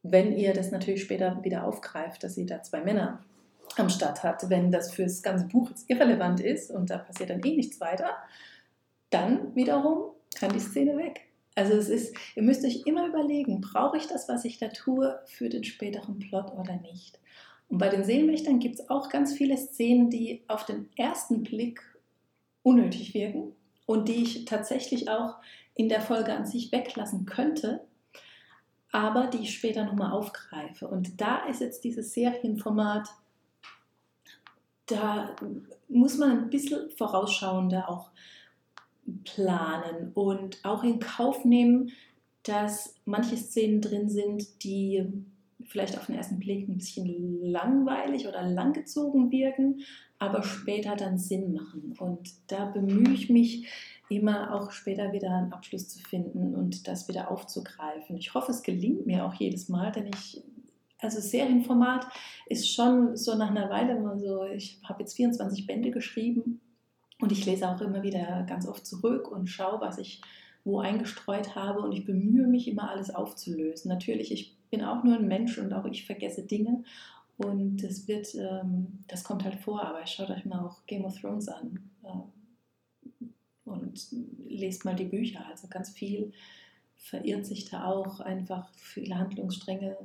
Wenn 0.02 0.38
ihr 0.38 0.54
das 0.54 0.72
natürlich 0.72 1.04
später 1.04 1.44
wieder 1.44 1.66
aufgreift, 1.66 2.24
dass 2.24 2.36
sie 2.36 2.46
da 2.46 2.62
zwei 2.62 2.82
Männer 2.82 3.24
am 3.78 3.90
Start 3.90 4.24
hat, 4.24 4.50
wenn 4.50 4.72
das 4.72 4.94
fürs 4.94 5.22
ganze 5.22 5.48
Buch 5.48 5.70
jetzt 5.70 5.90
irrelevant 5.90 6.40
ist 6.40 6.72
und 6.72 6.90
da 6.90 6.98
passiert 6.98 7.30
dann 7.30 7.44
eh 7.44 7.56
nichts 7.56 7.80
weiter, 7.82 8.18
dann 9.10 9.56
wiederum 9.56 10.12
kann 10.36 10.52
die 10.52 10.60
Szene 10.60 10.98
weg. 10.98 11.28
Also 11.56 11.74
es 11.74 11.90
ist, 11.90 12.16
ihr 12.36 12.44
müsst 12.44 12.66
euch 12.66 12.84
immer 12.86 13.08
überlegen, 13.08 13.62
brauche 13.62 13.98
ich 13.98 14.08
das, 14.08 14.28
was 14.28 14.44
ich 14.46 14.58
da 14.58 14.70
tue, 14.70 15.20
für 15.26 15.50
den 15.50 15.64
späteren 15.64 16.20
Plot 16.20 16.52
oder 16.54 16.78
nicht. 16.78 17.20
Und 17.70 17.78
bei 17.78 17.90
den 17.90 18.04
Seelenwächtern 18.04 18.60
gibt 18.60 18.80
es 18.80 18.90
auch 18.90 19.10
ganz 19.10 19.34
viele 19.34 19.58
Szenen, 19.58 20.10
die 20.10 20.44
auf 20.48 20.66
den 20.66 20.90
ersten 20.96 21.44
Blick 21.44 21.82
unnötig 22.64 23.14
wirken 23.14 23.54
und 23.86 24.08
die 24.08 24.24
ich 24.24 24.46
tatsächlich 24.46 25.10
auch 25.10 25.36
in 25.76 25.90
der 25.90 26.02
Folge 26.02 26.34
an 26.34 26.46
sich 26.46 26.72
weglassen 26.72 27.26
könnte, 27.26 27.86
aber 28.92 29.28
die 29.28 29.40
ich 29.40 29.54
später 29.54 29.86
nochmal 29.86 30.12
aufgreife. 30.12 30.88
Und 30.88 31.20
da 31.20 31.46
ist 31.48 31.62
jetzt 31.62 31.84
dieses 31.84 32.14
Serienformat, 32.14 33.10
da 34.86 35.36
muss 35.88 36.18
man 36.18 36.44
ein 36.44 36.50
bisschen 36.50 36.90
vorausschauender 36.92 37.90
auch 37.90 38.12
planen 39.24 40.12
und 40.14 40.64
auch 40.64 40.84
in 40.84 41.00
Kauf 41.00 41.46
nehmen, 41.46 41.92
dass 42.44 42.96
manche 43.06 43.38
Szenen 43.38 43.82
drin 43.82 44.10
sind, 44.10 44.64
die 44.64 45.04
vielleicht 45.66 45.98
auf 45.98 46.08
den 46.08 46.16
ersten 46.16 46.40
Blick 46.40 46.68
ein 46.68 46.78
bisschen 46.78 47.42
langweilig 47.42 48.28
oder 48.28 48.44
langgezogen 48.44 49.32
wirken, 49.32 49.82
aber 50.20 50.44
später 50.44 50.96
dann 50.96 51.18
Sinn 51.18 51.54
machen. 51.54 51.96
Und 52.00 52.34
da 52.48 52.66
bemühe 52.66 53.14
ich 53.14 53.30
mich 53.30 53.68
immer 54.10 54.54
auch 54.54 54.72
später 54.72 55.14
wieder 55.14 55.32
einen 55.32 55.54
Abschluss 55.54 55.90
zu 55.90 56.00
finden 56.00 56.54
und 56.54 56.88
das 56.88 57.08
wieder 57.08 57.32
aufzugreifen. 57.32 58.18
Ich 58.18 58.34
hoffe, 58.34 58.52
es 58.52 58.62
gelingt 58.62 59.06
mir 59.06 59.26
auch 59.26 59.34
jedes 59.34 59.70
Mal, 59.70 59.92
denn 59.92 60.08
ich, 60.08 60.44
also 61.00 61.20
Serienformat 61.20 62.08
ist 62.48 62.74
schon 62.74 63.16
so 63.16 63.36
nach 63.36 63.50
einer 63.50 63.70
Weile 63.70 63.96
immer 63.96 64.18
so, 64.18 64.44
ich 64.46 64.80
habe 64.84 65.02
jetzt 65.02 65.16
24 65.16 65.66
Bände 65.66 65.92
geschrieben 65.92 66.60
und 67.20 67.32
ich 67.32 67.46
lese 67.46 67.70
auch 67.70 67.82
immer 67.82 68.04
wieder 68.04 68.44
ganz 68.48 68.68
oft 68.68 68.86
zurück 68.86 69.32
und 69.32 69.48
schaue, 69.48 69.82
was 69.82 69.98
ich 69.98 70.22
wo 70.64 70.80
eingestreut 70.80 71.56
habe. 71.56 71.82
Und 71.82 71.92
ich 71.92 72.06
bemühe 72.06 72.48
mich 72.48 72.68
immer 72.68 72.90
alles 72.90 73.14
aufzulösen. 73.14 73.90
Natürlich, 73.90 74.32
ich 74.32 74.56
bin 74.70 74.84
auch 74.84 75.04
nur 75.04 75.16
ein 75.16 75.28
Mensch 75.28 75.58
und 75.58 75.74
auch 75.74 75.86
ich 75.86 76.06
vergesse 76.06 76.44
Dinge. 76.44 76.84
Und 77.38 77.78
das 77.78 78.08
wird, 78.08 78.34
ähm, 78.36 79.04
das 79.08 79.24
kommt 79.24 79.44
halt 79.44 79.56
vor, 79.56 79.84
aber 79.84 80.06
schaut 80.06 80.30
euch 80.30 80.46
mal 80.46 80.66
auch 80.66 80.86
Game 80.86 81.04
of 81.04 81.20
Thrones 81.20 81.48
an 81.50 81.80
äh, 82.04 83.28
und 83.66 84.08
lest 84.48 84.86
mal 84.86 84.96
die 84.96 85.06
Bücher. 85.06 85.46
Also 85.50 85.68
ganz 85.68 85.90
viel 85.90 86.32
verirrt 86.96 87.46
sich 87.46 87.70
da 87.70 87.86
auch. 87.86 88.20
Einfach, 88.20 88.70
viele 88.76 89.18
Handlungsstränge 89.18 89.98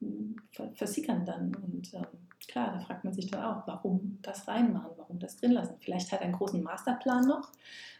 hm, 0.00 0.36
versickern 0.74 1.24
dann. 1.24 1.54
Und 1.54 1.92
ähm, 1.94 2.06
klar, 2.46 2.72
da 2.72 2.80
fragt 2.80 3.04
man 3.04 3.12
sich 3.12 3.30
dann 3.30 3.44
auch, 3.44 3.66
warum 3.66 4.18
das 4.22 4.46
reinmachen, 4.46 4.95
warum 5.16 5.20
das 5.20 5.36
drin 5.36 5.52
lassen. 5.52 5.76
Vielleicht 5.80 6.12
hat 6.12 6.20
er 6.20 6.26
einen 6.26 6.34
großen 6.34 6.62
Masterplan 6.62 7.26
noch, 7.26 7.52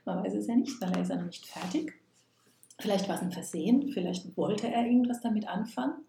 man 0.05 0.23
weiß 0.23 0.35
es 0.35 0.47
ja 0.47 0.55
nicht, 0.55 0.81
weil 0.81 0.93
er 0.93 1.03
ist 1.03 1.11
ja 1.11 1.17
noch 1.17 1.27
nicht 1.27 1.47
fertig. 1.47 1.95
Vielleicht 2.79 3.09
war 3.09 3.17
es 3.17 3.23
ein 3.23 3.33
Versehen, 3.33 3.91
vielleicht 3.93 4.37
wollte 4.37 4.69
er 4.69 4.85
irgendwas 4.85 5.21
damit 5.21 5.49
anfangen. 5.49 6.05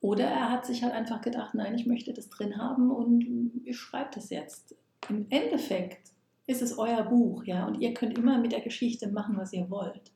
Oder 0.00 0.24
er 0.24 0.50
hat 0.50 0.64
sich 0.64 0.82
halt 0.82 0.94
einfach 0.94 1.20
gedacht, 1.20 1.54
nein, 1.54 1.74
ich 1.74 1.84
möchte 1.84 2.14
das 2.14 2.30
drin 2.30 2.56
haben 2.56 2.90
und 2.90 3.60
ich 3.64 3.76
schreibe 3.76 4.10
das 4.14 4.30
jetzt. 4.30 4.74
Im 5.10 5.26
Endeffekt 5.28 6.10
ist 6.46 6.62
es 6.62 6.78
euer 6.78 7.02
Buch, 7.02 7.44
ja, 7.44 7.66
und 7.66 7.80
ihr 7.80 7.92
könnt 7.92 8.16
immer 8.16 8.38
mit 8.38 8.52
der 8.52 8.62
Geschichte 8.62 9.08
machen, 9.08 9.36
was 9.36 9.52
ihr 9.52 9.68
wollt. 9.68 10.10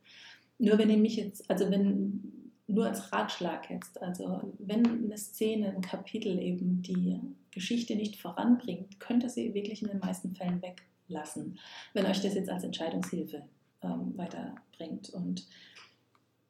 Nur 0.58 0.78
wenn 0.78 0.88
ihr 0.88 0.96
mich 0.96 1.16
jetzt, 1.16 1.48
also 1.50 1.70
wenn 1.70 2.34
nur 2.66 2.86
als 2.86 3.12
Ratschlag 3.12 3.70
jetzt. 3.70 4.00
Also 4.02 4.52
wenn 4.58 4.86
eine 4.86 5.18
Szene, 5.18 5.74
ein 5.74 5.82
Kapitel 5.82 6.38
eben 6.38 6.82
die 6.82 7.20
Geschichte 7.54 7.96
nicht 7.96 8.20
voranbringt, 8.20 9.00
könnt 9.00 9.22
ihr 9.22 9.30
sie 9.30 9.54
wirklich 9.54 9.82
in 9.82 9.88
den 9.88 10.00
meisten 10.00 10.34
Fällen 10.34 10.60
weglassen, 10.62 11.58
wenn 11.92 12.06
euch 12.06 12.20
das 12.20 12.34
jetzt 12.34 12.50
als 12.50 12.64
Entscheidungshilfe 12.64 13.42
ähm, 13.82 14.12
weiterbringt. 14.16 15.10
Und 15.10 15.46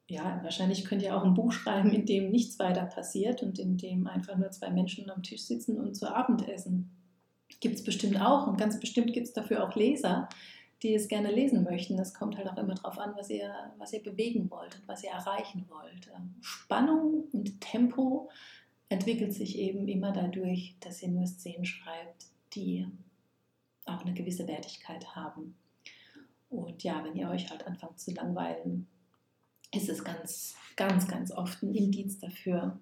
ja, 0.07 0.39
wahrscheinlich 0.43 0.85
könnt 0.85 1.01
ihr 1.01 1.15
auch 1.15 1.23
ein 1.23 1.33
Buch 1.33 1.51
schreiben, 1.51 1.91
in 1.91 2.05
dem 2.05 2.29
nichts 2.29 2.59
weiter 2.59 2.85
passiert 2.85 3.41
und 3.43 3.59
in 3.59 3.77
dem 3.77 4.07
einfach 4.07 4.37
nur 4.37 4.51
zwei 4.51 4.69
Menschen 4.69 5.09
am 5.09 5.23
Tisch 5.23 5.43
sitzen 5.43 5.79
und 5.79 5.95
zu 5.95 6.13
Abend 6.13 6.47
essen. 6.47 6.91
Gibt 7.59 7.75
es 7.75 7.83
bestimmt 7.83 8.19
auch 8.21 8.47
und 8.47 8.57
ganz 8.57 8.79
bestimmt 8.79 9.13
gibt 9.13 9.27
es 9.27 9.33
dafür 9.33 9.63
auch 9.63 9.75
Leser, 9.75 10.27
die 10.83 10.93
es 10.93 11.07
gerne 11.07 11.31
lesen 11.31 11.63
möchten. 11.63 11.97
Es 11.97 12.13
kommt 12.13 12.37
halt 12.37 12.47
auch 12.47 12.57
immer 12.57 12.75
darauf 12.75 12.99
an, 12.99 13.13
was 13.15 13.29
ihr, 13.29 13.51
was 13.77 13.93
ihr 13.93 14.03
bewegen 14.03 14.49
wollt 14.51 14.75
und 14.75 14.87
was 14.87 15.03
ihr 15.03 15.11
erreichen 15.11 15.65
wollt. 15.69 16.11
Ähm, 16.15 16.35
Spannung 16.41 17.23
und 17.31 17.59
Tempo 17.61 18.29
entwickelt 18.89 19.33
sich 19.33 19.57
eben 19.57 19.87
immer 19.87 20.11
dadurch, 20.11 20.75
dass 20.79 21.01
ihr 21.01 21.09
nur 21.09 21.25
Szenen 21.25 21.65
schreibt, 21.65 22.27
die 22.53 22.87
auch 23.85 24.01
eine 24.01 24.13
gewisse 24.13 24.47
Wertigkeit 24.47 25.15
haben. 25.15 25.55
Und 26.49 26.83
ja, 26.83 27.03
wenn 27.03 27.15
ihr 27.15 27.29
euch 27.29 27.49
halt 27.49 27.65
anfangt 27.67 27.99
zu 27.99 28.11
langweilen, 28.11 28.87
ist 29.73 29.89
es 29.89 30.03
ganz, 30.03 30.55
ganz, 30.75 31.07
ganz 31.07 31.31
oft 31.31 31.61
ein 31.63 31.73
Indiz 31.73 32.19
dafür, 32.19 32.79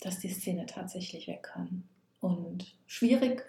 dass 0.00 0.18
die 0.18 0.28
Szene 0.28 0.66
tatsächlich 0.66 1.28
weg 1.28 1.42
kann. 1.44 1.84
Und 2.20 2.76
schwierig 2.86 3.44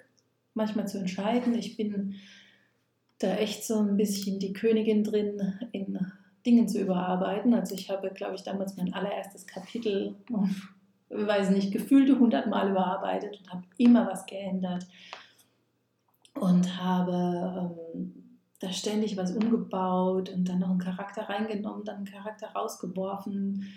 manchmal 0.53 0.87
zu 0.87 0.99
entscheiden. 0.99 1.55
Ich 1.55 1.77
bin 1.77 2.15
da 3.19 3.35
echt 3.37 3.63
so 3.63 3.79
ein 3.79 3.97
bisschen 3.97 4.39
die 4.39 4.53
Königin 4.53 5.03
drin, 5.03 5.53
in 5.71 6.11
Dingen 6.45 6.67
zu 6.67 6.79
überarbeiten. 6.79 7.53
Also 7.53 7.75
ich 7.75 7.89
habe, 7.89 8.09
glaube 8.09 8.35
ich, 8.35 8.43
damals 8.43 8.75
mein 8.75 8.93
allererstes 8.93 9.47
Kapitel, 9.47 10.15
weiß 11.13 11.51
nicht, 11.51 11.71
gefühlte 11.71 12.19
hundertmal 12.19 12.71
überarbeitet 12.71 13.39
und 13.39 13.51
habe 13.51 13.63
immer 13.77 14.07
was 14.07 14.25
geändert 14.25 14.85
und 16.39 16.81
habe 16.81 17.71
ähm, 17.95 18.39
da 18.59 18.71
ständig 18.71 19.17
was 19.17 19.35
umgebaut 19.35 20.29
und 20.29 20.47
dann 20.47 20.59
noch 20.59 20.69
einen 20.69 20.79
Charakter 20.79 21.23
reingenommen, 21.23 21.83
dann 21.83 21.97
einen 21.97 22.05
Charakter 22.05 22.47
rausgeworfen, 22.53 23.67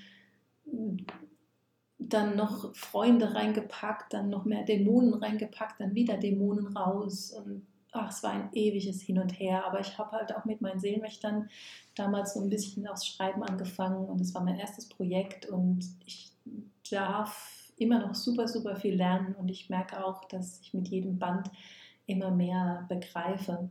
dann 1.98 2.36
noch 2.36 2.74
Freunde 2.74 3.34
reingepackt, 3.34 4.12
dann 4.12 4.30
noch 4.30 4.44
mehr 4.44 4.64
Dämonen 4.64 5.14
reingepackt, 5.14 5.80
dann 5.80 5.94
wieder 5.94 6.16
Dämonen 6.16 6.76
raus 6.76 7.32
und 7.32 7.66
ach, 7.92 8.10
es 8.10 8.22
war 8.22 8.32
ein 8.32 8.50
ewiges 8.52 9.00
Hin 9.00 9.18
und 9.18 9.30
Her, 9.40 9.64
aber 9.66 9.80
ich 9.80 9.98
habe 9.98 10.12
halt 10.12 10.34
auch 10.34 10.44
mit 10.44 10.60
meinen 10.60 10.80
Seelenwächtern 10.80 11.48
damals 11.94 12.34
so 12.34 12.40
ein 12.40 12.50
bisschen 12.50 12.86
aufs 12.86 13.06
Schreiben 13.06 13.42
angefangen 13.42 14.06
und 14.06 14.20
es 14.20 14.34
war 14.34 14.44
mein 14.44 14.58
erstes 14.58 14.88
Projekt 14.88 15.46
und 15.46 15.84
ich 16.04 16.35
darf 16.90 17.72
immer 17.76 18.00
noch 18.00 18.14
super, 18.14 18.48
super 18.48 18.76
viel 18.76 18.94
lernen 18.94 19.34
und 19.34 19.48
ich 19.48 19.68
merke 19.68 20.04
auch, 20.04 20.24
dass 20.26 20.60
ich 20.60 20.72
mit 20.72 20.88
jedem 20.88 21.18
Band 21.18 21.50
immer 22.06 22.30
mehr 22.30 22.86
begreife. 22.88 23.70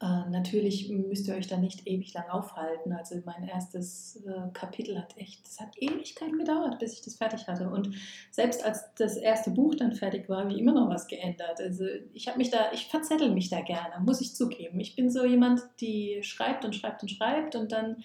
Äh, 0.00 0.28
natürlich 0.30 0.90
müsst 0.90 1.28
ihr 1.28 1.34
euch 1.34 1.46
da 1.46 1.56
nicht 1.56 1.86
ewig 1.86 2.12
lang 2.12 2.28
aufhalten. 2.28 2.92
Also 2.92 3.22
mein 3.24 3.44
erstes 3.44 4.22
äh, 4.26 4.50
Kapitel 4.52 4.98
hat 4.98 5.16
echt, 5.16 5.46
das 5.46 5.60
hat 5.60 5.76
Ewigkeiten 5.78 6.38
gedauert, 6.38 6.78
bis 6.78 6.94
ich 6.94 7.02
das 7.02 7.16
fertig 7.16 7.46
hatte. 7.46 7.70
Und 7.70 7.94
selbst 8.30 8.64
als 8.64 8.92
das 8.94 9.16
erste 9.16 9.50
Buch 9.50 9.74
dann 9.74 9.92
fertig 9.92 10.28
war, 10.28 10.40
habe 10.40 10.52
ich 10.52 10.58
immer 10.58 10.74
noch 10.74 10.90
was 10.90 11.06
geändert. 11.06 11.60
Also 11.60 11.84
ich 12.12 12.28
habe 12.28 12.38
mich 12.38 12.50
da, 12.50 12.72
ich 12.72 12.86
verzettel 12.86 13.30
mich 13.30 13.48
da 13.48 13.60
gerne, 13.60 14.04
muss 14.04 14.20
ich 14.20 14.34
zugeben. 14.34 14.80
Ich 14.80 14.96
bin 14.96 15.10
so 15.10 15.24
jemand, 15.24 15.62
die 15.80 16.18
schreibt 16.22 16.64
und 16.64 16.74
schreibt 16.74 17.02
und 17.02 17.10
schreibt 17.10 17.54
und 17.54 17.72
dann 17.72 18.02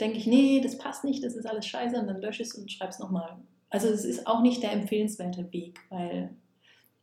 denke 0.00 0.18
ich, 0.18 0.26
nee, 0.26 0.60
das 0.60 0.78
passt 0.78 1.04
nicht, 1.04 1.22
das 1.22 1.34
ist 1.34 1.46
alles 1.46 1.66
scheiße 1.66 1.98
und 1.98 2.06
dann 2.06 2.20
lösche 2.20 2.42
ich 2.42 2.48
es 2.48 2.54
und 2.54 2.70
schreibe 2.70 2.90
es 2.90 2.98
nochmal. 2.98 3.38
Also 3.68 3.88
es 3.88 4.04
ist 4.04 4.26
auch 4.26 4.42
nicht 4.42 4.62
der 4.62 4.72
empfehlenswerte 4.72 5.52
Weg, 5.52 5.80
weil 5.90 6.34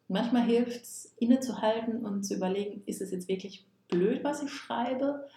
manchmal 0.08 0.44
hilft 0.44 0.84
es, 0.84 1.16
innezuhalten 1.18 2.06
und 2.06 2.24
zu 2.24 2.36
überlegen, 2.36 2.84
ist 2.86 3.02
es 3.02 3.12
jetzt 3.12 3.28
wirklich 3.28 3.66
blöd, 3.88 4.24
was 4.24 4.44
ich 4.44 4.52
schreibe. 4.52 5.28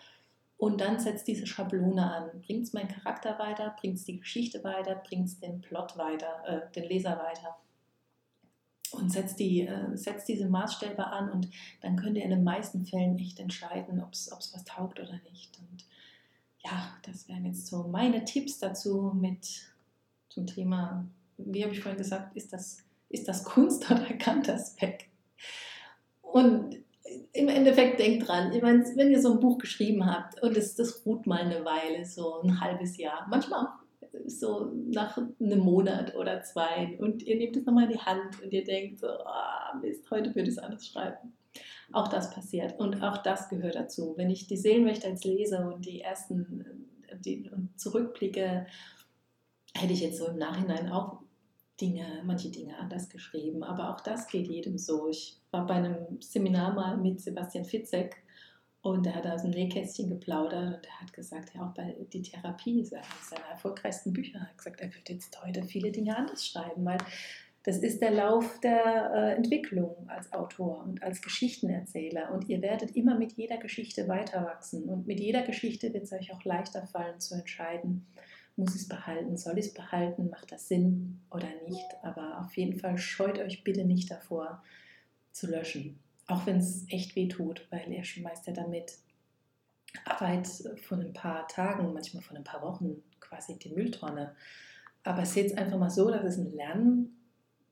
Und 0.57 0.81
dann 0.81 0.99
setzt 0.99 1.27
diese 1.27 1.47
Schablone 1.47 2.03
an. 2.03 2.43
Bringt 2.43 2.65
es 2.65 2.73
meinen 2.75 2.89
Charakter 2.89 3.39
weiter? 3.39 3.75
Bringt 3.81 3.97
es 3.97 4.05
die 4.05 4.19
Geschichte 4.19 4.63
weiter? 4.63 4.97
Bringt 4.97 5.29
es 5.29 5.41
den 5.41 5.63
Plot 5.63 5.97
weiter, 5.97 6.45
äh, 6.47 6.73
den 6.75 6.85
Leser 6.85 7.19
weiter? 7.19 7.57
Und 8.93 9.11
setzt, 9.11 9.39
die, 9.39 9.63
äh, 9.63 9.97
setzt 9.97 10.29
diese 10.29 10.49
Maßstäbe 10.49 11.07
an 11.07 11.31
und 11.31 11.49
dann 11.81 11.97
könnt 11.97 12.17
ihr 12.19 12.25
in 12.25 12.31
den 12.31 12.45
meisten 12.45 12.85
Fällen 12.85 13.19
echt 13.19 13.39
entscheiden, 13.39 14.03
ob 14.03 14.13
es 14.13 14.31
was 14.33 14.65
taugt 14.65 14.99
oder 14.99 15.19
nicht. 15.31 15.59
Und 15.59 15.87
ja, 16.65 16.97
das 17.03 17.29
wären 17.29 17.47
jetzt 17.47 17.67
so 17.67 17.85
meine 17.85 18.25
Tipps 18.25 18.59
dazu 18.59 19.13
mit 19.15 19.73
zum 20.29 20.47
Thema, 20.47 21.07
wie 21.39 21.65
habe 21.65 21.73
ich 21.73 21.81
vorhin 21.81 21.99
gesagt, 21.99 22.37
ist 22.37 22.53
das, 22.53 22.85
ist 23.09 23.29
das 23.29 23.45
Kunst 23.45 23.91
oder 23.91 24.07
kann 24.19 24.43
das 24.43 24.81
weg? 24.81 25.11
Und 26.23 26.77
im 27.33 27.49
Endeffekt 27.49 27.99
denkt 27.99 28.29
dran, 28.29 28.53
ich 28.53 28.63
meine, 28.63 28.85
wenn 28.97 29.11
ihr 29.11 29.21
so 29.21 29.33
ein 29.33 29.41
Buch 29.41 29.59
geschrieben 29.59 30.07
habt 30.07 30.41
und 30.43 30.57
es, 30.57 30.77
das 30.77 31.05
ruht 31.05 31.27
mal 31.27 31.41
eine 31.41 31.65
Weile, 31.65 32.05
so 32.05 32.41
ein 32.43 32.61
halbes 32.61 32.97
Jahr, 32.97 33.27
manchmal 33.29 33.67
auch 33.67 33.81
so 34.27 34.73
nach 34.89 35.19
einem 35.19 35.61
Monat 35.61 36.15
oder 36.15 36.43
zwei 36.43 36.97
und 37.01 37.23
ihr 37.23 37.37
nehmt 37.37 37.57
es 37.57 37.65
nochmal 37.65 37.85
in 37.85 37.93
die 37.93 37.99
Hand 37.99 38.43
und 38.43 38.53
ihr 38.53 38.65
denkt 38.65 39.01
so, 39.01 39.09
oh, 39.09 39.79
Mist, 39.81 40.09
heute 40.11 40.35
würde 40.35 40.49
ich 40.49 40.57
es 40.57 40.59
anders 40.59 40.87
schreiben. 40.87 41.33
Auch 41.93 42.09
das 42.09 42.33
passiert 42.33 42.79
und 42.79 43.03
auch 43.03 43.19
das 43.19 43.49
gehört 43.49 43.75
dazu. 43.75 44.15
Wenn 44.17 44.31
ich 44.31 44.47
die 44.47 44.57
Seelenwächter 44.57 45.09
jetzt 45.09 45.25
lese 45.25 45.59
und 45.67 45.85
die 45.85 46.01
ersten 46.01 46.89
die, 47.25 47.51
und 47.51 47.79
zurückblicke, 47.79 48.67
hätte 49.75 49.93
ich 49.93 50.01
jetzt 50.01 50.19
so 50.19 50.29
im 50.29 50.39
Nachhinein 50.39 50.91
auch 50.91 51.21
Dinge, 51.81 52.23
manche 52.25 52.51
Dinge 52.51 52.79
anders 52.79 53.09
geschrieben. 53.09 53.65
Aber 53.65 53.95
auch 53.95 54.01
das 54.01 54.29
geht 54.29 54.49
jedem 54.49 54.79
so. 54.79 55.09
Ich 55.09 55.41
war 55.51 55.67
bei 55.67 55.75
einem 55.75 56.21
Seminar 56.21 56.75
mal 56.75 56.97
mit 56.97 57.21
Sebastian 57.21 57.65
Fitzek 57.65 58.17
und 58.83 59.07
er 59.07 59.15
hat 59.15 59.27
aus 59.27 59.43
dem 59.43 59.51
Nähkästchen 59.51 60.09
geplaudert 60.09 60.77
und 60.77 60.87
er 60.87 61.01
hat 61.01 61.13
gesagt, 61.13 61.55
ja 61.55 61.67
auch 61.67 61.75
bei 61.75 61.97
die 62.13 62.23
Therapie 62.23 62.81
ist 62.81 62.95
eines 62.95 63.31
seiner 63.31 63.47
erfolgreichsten 63.47 64.13
Bücher. 64.13 64.39
Er 64.39 64.49
hat 64.49 64.59
gesagt, 64.59 64.81
er 64.81 64.95
wird 64.95 65.09
jetzt 65.09 65.43
heute 65.43 65.63
viele 65.65 65.91
Dinge 65.91 66.17
anders 66.17 66.47
schreiben, 66.47 66.85
weil 66.85 66.99
das 67.63 67.77
ist 67.79 68.01
der 68.01 68.11
Lauf 68.11 68.59
der 68.61 69.13
äh, 69.15 69.35
Entwicklung 69.37 70.09
als 70.09 70.33
Autor 70.33 70.83
und 70.83 71.03
als 71.03 71.21
Geschichtenerzähler. 71.21 72.33
Und 72.33 72.49
ihr 72.49 72.63
werdet 72.63 72.97
immer 72.97 73.19
mit 73.19 73.33
jeder 73.33 73.59
Geschichte 73.59 74.09
weiter 74.09 74.45
wachsen. 74.45 74.85
Und 74.85 75.07
mit 75.07 75.21
jeder 75.21 75.43
Geschichte 75.43 75.93
wird 75.93 76.05
es 76.05 76.13
euch 76.13 76.33
auch 76.33 76.43
leichter 76.45 76.87
fallen 76.87 77.21
zu 77.21 77.35
entscheiden, 77.35 78.07
muss 78.57 78.75
ich 78.75 78.83
es 78.83 78.89
behalten, 78.89 79.37
soll 79.37 79.59
ich 79.59 79.67
es 79.67 79.75
behalten, 79.75 80.31
macht 80.31 80.53
das 80.53 80.69
Sinn 80.69 81.21
oder 81.31 81.49
nicht. 81.69 81.87
Aber 82.03 82.41
auf 82.41 82.57
jeden 82.57 82.79
Fall 82.79 82.97
scheut 82.97 83.39
euch 83.39 83.63
bitte 83.63 83.85
nicht 83.85 84.11
davor 84.11 84.63
zu 85.33 85.47
löschen. 85.47 85.99
Auch 86.29 86.47
wenn 86.47 86.59
es 86.59 86.87
echt 86.89 87.15
weh 87.15 87.29
tut, 87.29 87.67
weil 87.71 87.93
ihr 87.93 88.05
schmeißt 88.05 88.47
ja 88.47 88.55
damit 88.55 88.95
Arbeit 90.05 90.47
von 90.83 91.01
ein 91.01 91.13
paar 91.13 91.47
Tagen, 91.49 91.93
manchmal 91.93 92.23
von 92.23 92.37
ein 92.37 92.45
paar 92.45 92.63
Wochen 92.63 93.03
quasi 93.21 93.53
in 93.53 93.59
die 93.59 93.75
Mülltonne. 93.75 94.35
Aber 95.03 95.27
seht 95.27 95.47
es 95.47 95.57
einfach 95.57 95.79
mal 95.79 95.91
so, 95.91 96.11
dass 96.11 96.25
es 96.25 96.39
ein 96.39 96.51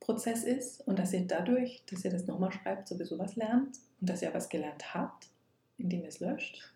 Lernprozess 0.00 0.44
ist 0.44 0.86
und 0.86 0.98
dass 0.98 1.12
ihr 1.12 1.26
dadurch, 1.26 1.82
dass 1.90 2.04
ihr 2.04 2.10
das 2.10 2.26
nochmal 2.26 2.52
schreibt, 2.52 2.88
sowieso 2.88 3.18
was 3.18 3.36
lernt 3.36 3.78
und 4.00 4.08
dass 4.08 4.22
ihr 4.22 4.32
was 4.32 4.48
gelernt 4.48 4.94
habt, 4.94 5.28
indem 5.76 6.02
ihr 6.02 6.08
es 6.08 6.20
löscht. 6.20 6.72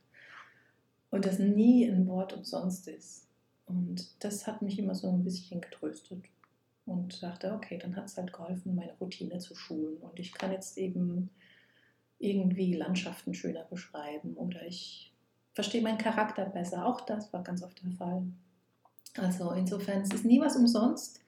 Und 1.11 1.27
dass 1.27 1.39
nie 1.39 1.89
ein 1.89 2.07
Wort 2.07 2.33
umsonst 2.33 2.89
ist. 2.89 3.27
Und 3.67 4.09
das 4.21 4.47
hat 4.47 4.63
mich 4.63 4.79
immer 4.79 4.95
so 4.95 5.11
ein 5.11 5.25
bisschen 5.25 5.61
getröstet 5.61 6.25
und 6.87 7.23
dachte, 7.23 7.53
okay, 7.53 7.79
dann 7.79 7.97
hat 7.97 8.07
es 8.07 8.17
halt 8.17 8.33
geholfen, 8.33 8.75
meine 8.75 8.95
Routine 8.95 9.39
zu 9.39 9.55
schulen. 9.55 9.99
Und 9.99 10.19
ich 10.19 10.33
kann 10.33 10.53
jetzt 10.53 10.79
eben 10.79 11.31
irgendwie 12.19 12.75
Landschaften 12.75 13.35
schöner 13.35 13.65
beschreiben 13.65 14.35
oder 14.35 14.65
ich 14.67 15.13
verstehe 15.55 15.83
meinen 15.83 15.99
Charakter 15.99 16.47
besser. 16.47 16.87
Auch 16.87 17.03
das 17.03 17.33
war 17.33 17.43
ganz 17.43 17.63
oft 17.63 17.83
der 17.83 17.93
Fall. 17.93 18.23
Also 19.17 19.53
insofern 19.53 20.03
es 20.03 20.13
ist 20.13 20.25
nie 20.25 20.41
was 20.41 20.57
umsonst, 20.57 21.22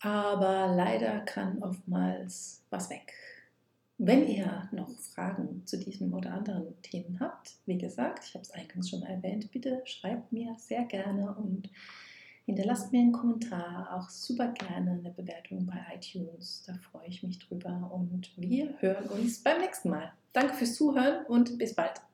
aber 0.00 0.74
leider 0.74 1.20
kann 1.20 1.62
oftmals 1.62 2.62
was 2.70 2.90
weg. 2.90 3.12
Wenn 3.98 4.28
ihr 4.28 4.68
noch 4.72 4.90
Fragen 4.90 5.62
zu 5.64 5.78
diesem 5.78 6.12
oder 6.12 6.34
anderen 6.34 6.80
Themen 6.82 7.18
habt, 7.18 7.56
wie 7.64 7.78
gesagt, 7.78 8.24
ich 8.26 8.34
habe 8.34 8.42
es 8.42 8.50
eingangs 8.50 8.90
schon 8.90 9.02
erwähnt, 9.02 9.50
bitte 9.50 9.80
schreibt 9.86 10.32
mir 10.32 10.54
sehr 10.58 10.84
gerne 10.84 11.34
und 11.34 11.70
hinterlasst 12.44 12.92
mir 12.92 13.00
einen 13.00 13.12
Kommentar, 13.12 13.88
auch 13.94 14.10
super 14.10 14.48
gerne 14.48 14.92
eine 14.92 15.10
Bewertung 15.10 15.64
bei 15.64 15.78
iTunes. 15.94 16.62
Da 16.66 16.74
freue 16.74 17.08
ich 17.08 17.22
mich 17.22 17.38
drüber 17.38 17.90
und 17.92 18.30
wir 18.36 18.74
hören 18.80 19.08
uns 19.08 19.42
beim 19.42 19.60
nächsten 19.60 19.88
Mal. 19.88 20.12
Danke 20.34 20.54
fürs 20.54 20.74
Zuhören 20.74 21.24
und 21.26 21.56
bis 21.56 21.74
bald. 21.74 22.05